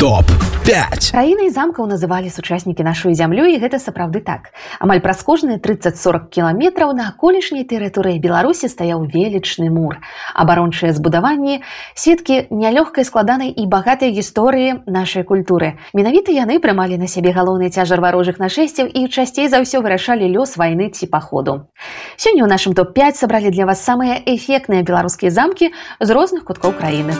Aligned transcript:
топ 0.00 0.24
5 0.66 1.12
краінай 1.12 1.50
замкаў 1.54 1.86
называлі 1.86 2.30
сучаснікі 2.32 2.82
нашу 2.82 3.12
зямлю 3.14 3.44
і 3.46 3.60
гэта 3.62 3.78
сапраўды 3.78 4.24
так. 4.24 4.50
Амаль 4.80 4.98
праз 5.04 5.20
кожныя 5.22 5.60
30-40 5.60 6.32
кіламетраў 6.34 6.94
на 6.96 7.12
колішняй 7.20 7.62
тэрыторыі 7.68 8.18
беларусі 8.18 8.72
стаяў 8.72 9.04
велічны 9.06 9.68
мур. 9.70 10.00
Абарончыя 10.34 10.90
збудаванні 10.96 11.60
сеткі 11.94 12.48
нялёгкай 12.50 13.04
складанай 13.04 13.52
і 13.54 13.66
багатай 13.70 14.10
гісторыі 14.10 14.82
нашай 14.90 15.22
культуры. 15.22 15.78
Менавіта 15.94 16.32
яны 16.34 16.58
прымалі 16.58 16.98
на 16.98 17.06
сябе 17.06 17.30
галоўны 17.30 17.70
цяжар 17.70 18.00
варожых 18.00 18.40
нашэсцяў 18.42 18.88
і 18.88 19.06
часцей 19.12 19.46
за 19.46 19.62
ўсё 19.62 19.84
вырашалі 19.84 20.26
лёс 20.26 20.56
вайны 20.56 20.90
ці 20.90 21.06
паходу. 21.06 21.68
Сёння 22.16 22.42
ў 22.42 22.50
нашым 22.50 22.74
топ-5 22.74 23.20
сабралі 23.20 23.54
для 23.54 23.68
вас 23.68 23.84
самыя 23.84 24.18
эфектныя 24.26 24.82
беларускія 24.82 25.30
замкі 25.30 25.70
з 26.00 26.08
розных 26.10 26.48
куткоў 26.48 26.74
краіны. 26.74 27.14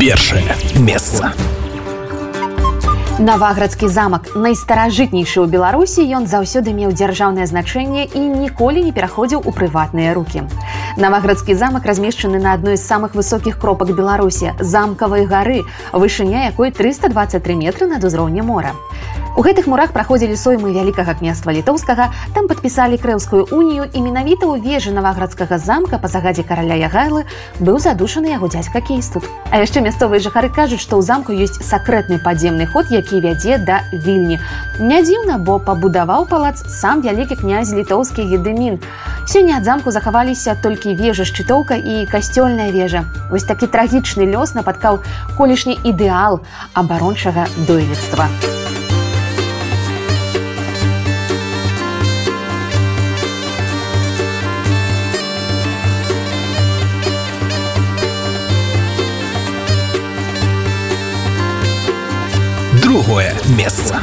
Першае 0.00 0.42
месца 0.80 1.30
Наваградскі 3.16 3.88
замак 3.88 4.26
найстаражытнейшы 4.36 5.40
ў 5.40 5.48
Беларусі 5.48 6.04
ён 6.04 6.28
заўсёды 6.28 6.76
меў 6.76 6.92
дзяржаўнае 6.92 7.46
значэнне 7.48 8.04
і 8.12 8.20
ніколі 8.44 8.84
не 8.84 8.92
пераходзіў 8.92 9.40
у 9.40 9.54
прыватныя 9.56 10.12
рукі. 10.12 10.44
Наваградскі 10.96 11.54
замак 11.54 11.84
размешчаны 11.84 12.38
на 12.40 12.54
адной 12.56 12.76
з 12.80 12.84
самых 12.88 13.12
высокіх 13.12 13.60
кропак 13.60 13.92
Беларусі 13.92 14.56
замкавай 14.60 15.26
гары, 15.28 15.60
вышыня 15.92 16.48
якой 16.48 16.72
323 16.72 17.54
метры 17.54 17.86
над 17.86 18.04
узроўнем 18.04 18.48
мора. 18.48 18.72
У 19.36 19.42
гэтых 19.44 19.66
мурах 19.68 19.92
праходзілі 19.92 20.32
соймы 20.32 20.72
вялікага 20.72 21.12
княства 21.12 21.52
літоўскага, 21.52 22.08
там 22.32 22.48
падпісалі 22.48 22.96
крэўскую 22.96 23.52
унію 23.52 23.84
і 23.84 24.00
менавіта 24.00 24.48
ў 24.48 24.64
вежы 24.64 24.96
наваградскага 24.96 25.60
замка 25.60 26.00
па 26.00 26.08
загадзе 26.08 26.40
караля 26.40 26.72
Ягайлы 26.80 27.28
быў 27.60 27.76
задушаны 27.76 28.32
яго 28.32 28.48
дзядзька 28.48 28.80
кейстут. 28.80 29.28
А 29.52 29.60
яшчэ 29.60 29.84
мясцовыя 29.84 30.24
жыхары 30.24 30.48
кажуць, 30.48 30.80
што 30.80 30.96
ў 30.96 31.04
замку 31.04 31.36
ёсць 31.36 31.60
сакрэтны 31.60 32.16
падземны 32.24 32.64
ход, 32.64 32.88
які 32.88 33.20
вядзе 33.20 33.60
да 33.60 33.84
вільні. 33.92 34.40
Не 34.80 35.04
дзіўна, 35.04 35.36
бо 35.36 35.60
пабудаваў 35.60 36.24
палац 36.32 36.64
сам 36.64 37.04
вялікі 37.04 37.36
князь 37.36 37.76
літоўскі 37.76 38.24
едымін. 38.24 38.80
Сёння 39.28 39.60
ад 39.60 39.68
замку 39.68 39.92
захаваліся 39.92 40.56
толькі 40.62 40.85
вежа 40.94 41.24
шчытоўка 41.24 41.74
і 41.74 42.06
касцёльная 42.06 42.70
вежа. 42.70 43.02
Вось 43.30 43.48
такі 43.48 43.66
трагічны 43.66 44.28
лёс 44.30 44.54
напаткаў 44.54 45.02
колішні 45.36 45.80
ідэал 45.82 46.44
абарончага 46.74 47.48
дойлідства. 47.66 48.28
другое 62.86 63.34
месца 63.58 64.00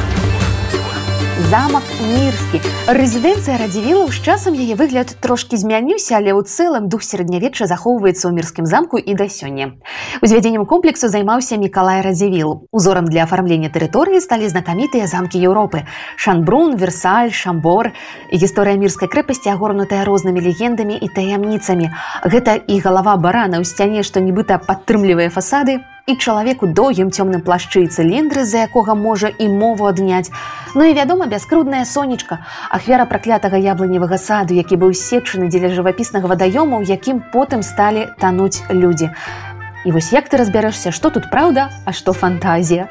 замак 1.38 1.82
мірскі. 2.14 2.62
Рэзідэнцыя 2.86 3.58
радзівіла 3.58 4.06
з 4.06 4.22
часам 4.22 4.54
яе 4.54 4.78
выгляд 4.78 5.18
трошки 5.18 5.58
змяніўся 5.58 6.22
але 6.22 6.30
ў 6.30 6.46
цэлым 6.46 6.86
дух 6.86 7.02
сярэднявечча 7.02 7.66
захоўваецца 7.66 8.30
ў 8.30 8.32
мірскім 8.38 8.66
замку 8.70 9.02
і 9.02 9.14
да 9.18 9.26
сёння. 9.26 9.74
Узвядзеннем 10.22 10.62
комплексу 10.62 11.10
займаўся 11.10 11.58
мікалай 11.58 12.06
радзівіл. 12.06 12.70
Узорам 12.70 13.10
для 13.10 13.26
афармлення 13.26 13.66
тэрыторыі 13.66 14.22
сталі 14.22 14.46
знакамітыя 14.46 15.10
замкі 15.10 15.42
Еўропы. 15.42 15.82
Шанбрун 16.14 16.78
версаль 16.78 17.34
шамбор. 17.34 17.90
Гісторыя 18.30 18.78
мірскай 18.78 19.10
крэпасці 19.10 19.50
агорнутая 19.50 20.06
рознымі 20.06 20.38
легендамі 20.38 20.94
і 20.94 21.08
таямніцамі. 21.10 21.90
Гэта 22.22 22.62
і 22.62 22.78
галава 22.78 23.18
барана 23.18 23.58
ў 23.58 23.66
сцяне 23.66 24.06
што 24.06 24.22
нібыта 24.22 24.62
падтрымлівае 24.62 25.34
фасады 25.34 25.82
і 26.06 26.16
чалавеку 26.16 26.66
доўгім 26.66 27.08
цёмным 27.08 27.40
плашчы 27.40 27.84
і 27.84 27.88
цыліндры 27.88 28.44
за 28.44 28.68
якога 28.68 28.94
можа 28.94 29.30
і 29.38 29.48
мову 29.48 29.88
адняць. 29.88 30.28
Ну 30.74 30.84
і 30.84 30.92
вядома 30.92 31.26
бяскрудная 31.26 31.84
сонечка 31.84 32.44
ахвяра 32.68 33.06
праклятага 33.08 33.56
яблыневага 33.56 34.18
саду 34.18 34.54
які 34.54 34.76
быў 34.76 34.92
сечаны 34.92 35.48
дзеля 35.48 35.72
жывапіснага 35.72 36.28
вадаёму 36.28 36.82
якім 36.84 37.24
потым 37.32 37.62
сталі 37.62 38.08
тануць 38.20 38.60
людзі. 38.68 39.10
І 39.84 39.92
вось 39.96 40.12
як 40.12 40.28
ты 40.28 40.36
разбярэшся 40.36 40.92
што 40.92 41.08
тут 41.08 41.32
праўда 41.32 41.70
а 41.84 41.96
што 41.96 42.12
фантазія 42.12 42.88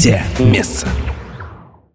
третье 0.00 0.24
месца 0.38 0.88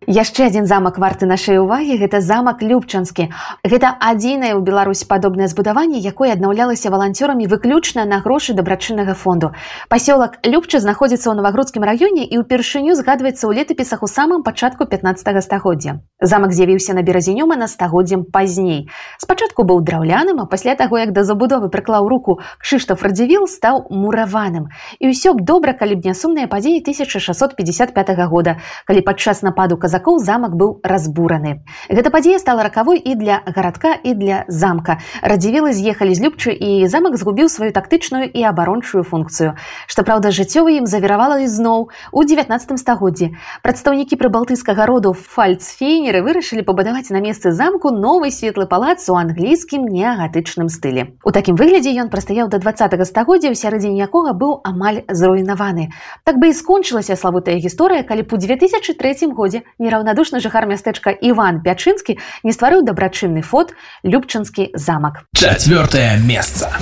яшчэ 0.07 0.47
адзін 0.47 0.65
замак 0.69 0.97
варты 1.01 1.25
нашай 1.25 1.57
увагі 1.57 1.97
гэта 1.97 2.21
замак 2.21 2.61
любчанскі. 2.61 3.33
Гэта 3.65 3.97
адзінае 3.97 4.53
ў 4.53 4.61
беларусь 4.61 5.03
падобнае 5.09 5.49
збудаванне 5.49 5.97
якое 5.97 6.29
аднаўлялася 6.37 6.93
валанцёрамі 6.93 7.49
выключна 7.49 8.05
на 8.05 8.21
грошы 8.21 8.53
дабрачыннага 8.53 9.17
фонду. 9.17 9.51
Пасёлак 9.89 10.37
любча 10.45 10.79
знаходзіцца 10.79 11.33
ў 11.33 11.41
навагрудскім 11.41 11.81
раёне 11.81 12.23
і 12.29 12.45
ўпершыню 12.45 12.93
згадваецца 12.93 13.49
ў 13.49 13.51
летапісах 13.57 14.05
у 14.05 14.07
самым 14.07 14.45
пачатку 14.45 14.85
15 14.85 15.25
стагоддзя. 15.41 15.99
Замак 16.21 16.53
з'явіўся 16.53 16.93
на 16.93 17.01
беразінёма 17.01 17.57
на 17.57 17.67
стагоддзям 17.67 18.29
пазней. 18.29 18.87
Спачатку 19.17 19.65
быў 19.65 19.81
драўляным 19.81 20.39
а 20.39 20.45
пасля 20.45 20.77
таго 20.77 21.01
як 21.01 21.17
да 21.17 21.25
забудовы 21.25 21.73
прыклаў 21.73 22.07
руку 22.07 22.39
кшыштаф 22.61 23.01
радзівіл 23.01 23.49
стаў 23.49 23.89
мураваным. 23.89 24.69
І 25.01 25.09
ўсё 25.09 25.33
б 25.33 25.41
добра 25.41 25.73
калі 25.73 25.97
б 25.97 26.05
не 26.05 26.13
сумныя 26.13 26.45
падзеі 26.45 26.85
1655 26.85 28.29
года. 28.29 28.61
Калі 28.85 29.01
падчас 29.01 29.41
нападу 29.41 29.77
каза 29.77 29.94
казакоў 29.95 30.19
замак 30.19 30.55
быў 30.59 30.83
разбураны. 30.83 31.63
Гэта 31.87 32.11
падзея 32.11 32.39
стала 32.39 32.63
ракавой 32.67 32.99
і 32.99 33.15
для 33.15 33.39
гарадка 33.47 33.95
і 34.03 34.11
для 34.13 34.43
замка. 34.47 34.99
Радзівілы 35.23 35.71
з'ехалі 35.71 36.11
з 36.11 36.19
любчы 36.19 36.51
і 36.51 36.83
замак 36.91 37.15
згубіў 37.15 37.47
сваю 37.47 37.71
тактычную 37.71 38.27
і 38.27 38.43
абарончую 38.43 39.07
функцыю. 39.07 39.55
Што 39.87 40.03
праўда, 40.03 40.35
жыццёва 40.35 40.67
ім 40.75 40.85
завіравала 40.85 41.39
ізноў 41.47 41.95
у 42.11 42.23
19 42.23 42.75
стагоддзі. 42.75 43.39
Прадстаўнікі 43.63 44.19
прыбалтыйскага 44.19 44.83
роду 44.83 45.15
фальцфейнеры 45.15 46.19
вырашылі 46.19 46.67
пабудаваць 46.67 47.07
на 47.15 47.23
месцы 47.23 47.55
замку 47.55 47.95
новы 47.95 48.35
светлы 48.35 48.67
палац 48.67 49.07
у 49.07 49.15
англійскім 49.15 49.87
неагатычным 49.87 50.67
стылі. 50.67 51.15
У 51.23 51.31
такім 51.31 51.55
выглядзе 51.55 51.95
ён 51.95 52.11
прастаяў 52.11 52.51
да 52.51 52.59
20 52.59 52.99
стагоддзя, 53.07 53.47
у 53.47 53.55
сярэдзіне 53.55 53.95
якога 54.03 54.35
быў 54.35 54.59
амаль 54.67 55.07
зруйнаваны. 55.07 55.95
Так 56.27 56.35
бы 56.35 56.51
і 56.51 56.57
скончылася 56.57 57.15
славутая 57.15 57.55
гісторыя, 57.63 58.03
калі 58.03 58.27
б 58.27 58.35
у 58.35 58.37
2003 58.37 59.31
годзе 59.31 59.63
не 59.79 59.84
нераўнадушны 59.85 60.41
жыхар 60.41 60.65
мястэчка 60.65 61.13
Іван 61.13 61.61
Пячынскі 61.61 62.17
не 62.43 62.51
стварыў 62.51 62.81
дабрачынны 62.81 63.45
фот 63.45 63.77
любчынскі 64.03 64.73
замак. 64.73 65.29
Чацвёртае 65.37 66.17
месца. 66.25 66.73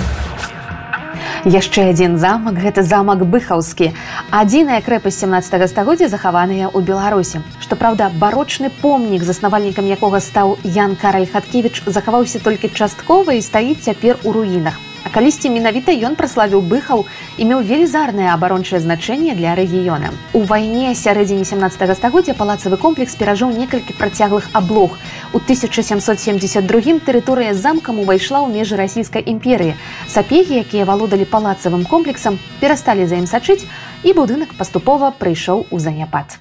Яшчэ 1.44 1.92
адзін 1.92 2.16
замак 2.16 2.56
гэта 2.56 2.80
замак 2.80 3.20
быхаўскі. 3.28 3.92
Адзіная 4.32 4.80
крэпасць 4.80 5.20
17 5.20 5.68
стагоддзя 5.68 6.08
захаваная 6.08 6.72
ў 6.72 6.80
Беларусі. 6.80 7.44
Што 7.60 7.76
праўда, 7.76 8.08
барочны 8.16 8.72
помнік, 8.80 9.20
заснавальнікам 9.28 9.84
якога 9.84 10.24
стаў 10.24 10.56
Ян 10.64 10.96
Караль 10.96 11.28
Хаткевіч 11.28 11.84
захаваўся 11.84 12.40
толькі 12.40 12.72
часткова 12.72 13.36
і 13.36 13.44
стаіць 13.44 13.84
цяпер 13.84 14.16
у 14.24 14.32
руінах. 14.32 14.80
А 15.04 15.12
калісьці 15.12 15.52
менавіта 15.52 15.92
ён 15.92 16.16
праславіў 16.16 16.64
быхаў 16.64 17.04
і 17.36 17.44
меў 17.44 17.60
велізарнае 17.60 18.32
абарончае 18.32 18.80
значэнне 18.80 19.36
для 19.36 19.52
рэгіёна. 19.54 20.16
У 20.32 20.42
вайне 20.48 20.94
сярэдзіне 20.96 21.44
17 21.44 21.96
стагоддзя 21.96 22.34
палацавы 22.34 22.80
комплекс 22.80 23.12
перажыў 23.14 23.52
некалькі 23.52 23.92
працяглых 24.00 24.48
аблог. 24.52 24.96
У 25.36 25.38
1772 25.44 27.04
тэрыторыя 27.04 27.52
замкам 27.52 28.00
увайшла 28.00 28.40
ў 28.40 28.48
межы 28.48 28.80
расійскай 28.80 29.20
імперыі. 29.28 29.76
Сапегі, 30.08 30.64
якія 30.64 30.88
валодалі 30.88 31.28
палацавым 31.28 31.84
комплексам, 31.84 32.40
перасталі 32.60 33.04
за 33.04 33.20
ім 33.20 33.28
сачыць, 33.28 33.68
і 34.04 34.12
будынак 34.16 34.56
паступова 34.56 35.12
прыйшоў 35.12 35.66
у 35.70 35.78
заняпад. 35.78 36.40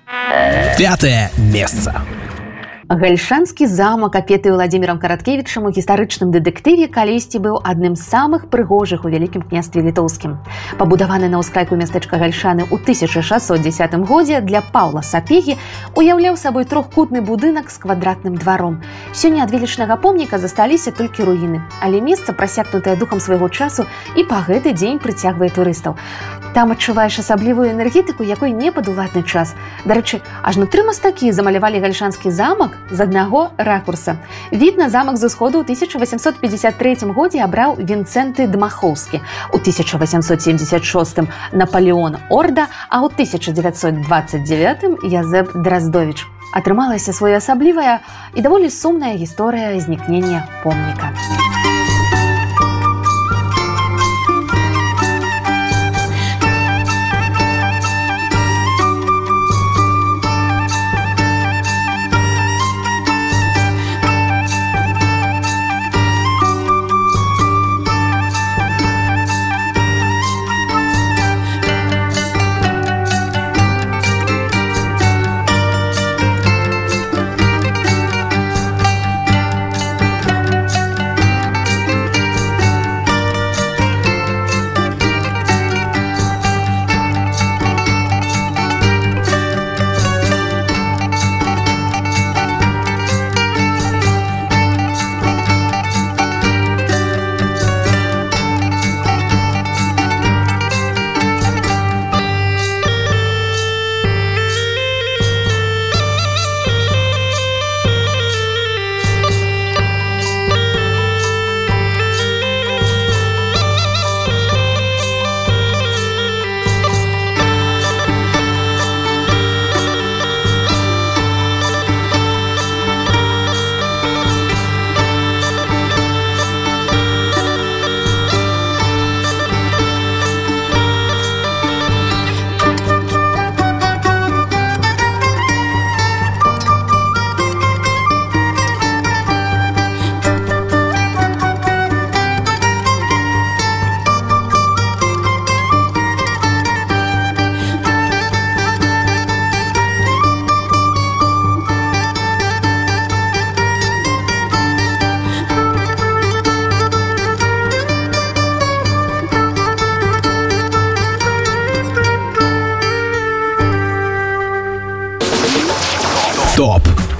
Пятое 0.78 1.32
место. 1.38 2.00
Гальшанскі 2.94 3.66
замак 3.66 4.16
апеты 4.16 4.52
владимиром 4.54 5.00
караткевічам 5.00 5.66
у 5.66 5.72
гістарычным 5.74 6.30
дэтэктыве 6.30 6.86
калісьці 6.94 7.42
быў 7.42 7.58
адным 7.66 7.96
з 7.98 8.06
самых 8.06 8.54
прыгожых 8.54 9.02
у 9.02 9.10
вялікім 9.10 9.42
княстве 9.42 9.82
літоўскім 9.82 10.38
пабудаваны 10.78 11.26
на 11.26 11.42
ўскрайку 11.42 11.74
мястэчка 11.74 12.22
гальшаны 12.22 12.70
ў 12.70 12.78
1610 12.78 13.98
годзе 14.06 14.46
для 14.46 14.62
паўла 14.62 15.02
сапегі 15.02 15.58
уяўляў 15.98 16.38
сабой 16.38 16.70
трохкутны 16.70 17.26
будынак 17.26 17.74
з 17.74 17.82
квадратным 17.82 18.38
дваром 18.38 18.78
сёння 19.10 19.42
ад 19.42 19.50
велічнага 19.50 19.98
помніка 19.98 20.38
засталіся 20.38 20.94
толькі 20.94 21.26
руіны 21.26 21.66
але 21.82 21.98
месца 21.98 22.30
прасякнутае 22.30 22.94
духам 22.96 23.18
свайго 23.18 23.50
часу 23.50 23.90
і 24.14 24.30
па 24.30 24.46
гэты 24.46 24.78
дзень 24.78 25.02
прыцягвае 25.02 25.50
турыстаў. 25.50 25.98
Там 26.54 26.70
адчуваеш 26.70 27.18
асаблівую 27.18 27.72
энергетыку 27.74 28.22
якой 28.22 28.54
не 28.54 28.70
падуладны 28.72 29.26
час. 29.26 29.56
Дарэчы 29.90 30.22
ажно 30.46 30.70
тры 30.70 30.86
мастакі 30.86 31.34
замалявалі 31.34 31.82
гальшанскі 31.82 32.30
замак 32.30 32.78
з 32.92 33.00
аднаго 33.00 33.50
ракурса. 33.58 34.18
Від 34.52 34.78
на 34.78 34.90
замак 34.90 35.18
з 35.18 35.24
усходу 35.24 35.60
ў 35.60 35.64
1853 35.64 36.98
годзе 37.14 37.44
абраў 37.44 37.76
Вінцэнты 37.80 38.48
Дмахоўскі. 38.48 39.22
У 39.54 39.58
1876 39.58 41.20
Наполеон 41.54 42.18
Орда, 42.30 42.68
а 42.90 43.02
ў 43.02 43.12
1929 43.14 45.04
Язэп 45.04 45.52
Драздович. 45.56 46.26
Атрымалася 46.54 47.14
своеасаблівая 47.14 48.00
і 48.36 48.42
даволі 48.42 48.70
сумная 48.70 49.18
гісторыя 49.18 49.80
знікнення 49.80 50.46
помніка. 50.64 51.12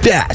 5. 0.04 0.28